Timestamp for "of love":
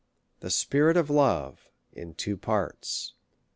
0.97-1.69